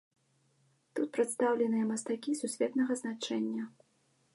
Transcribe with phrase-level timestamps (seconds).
[0.99, 3.63] Тут прадстаўленыя мастакі сусветнага значэння.